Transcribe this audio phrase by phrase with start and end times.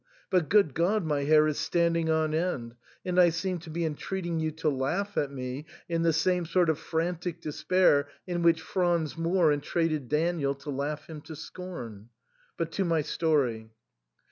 [0.31, 1.05] But, good God!
[1.05, 2.73] my hair is standing on end,
[3.05, 6.71] and I seem to be entreating you to laugh at me in the same sort
[6.71, 12.09] of frantic despair in which Franz Moor entreated Daniel to laugh him to scorn.*
[12.57, 13.69] But to my story.